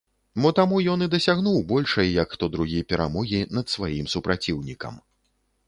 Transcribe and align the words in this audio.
Мо 0.43 0.51
таму 0.59 0.79
ён 0.93 1.03
і 1.05 1.07
дасягнуў 1.15 1.59
большай, 1.73 2.09
як 2.23 2.33
хто 2.37 2.49
другі, 2.57 2.81
перамогі 2.95 3.45
над 3.59 3.65
сваім 3.77 4.11
супраціўнікам. 4.17 5.01